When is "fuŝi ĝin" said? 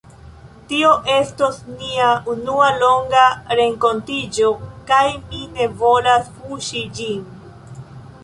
6.39-7.21